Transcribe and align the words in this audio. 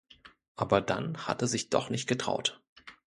Aber 0.55 0.81
dann 0.81 1.27
hat 1.27 1.43
er 1.43 1.47
sich 1.47 1.69
doch 1.69 1.91
nicht 1.91 2.07
getraut. 2.07 2.59